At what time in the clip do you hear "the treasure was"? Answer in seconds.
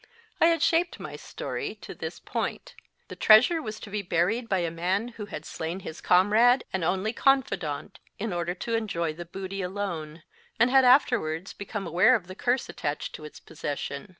3.09-3.79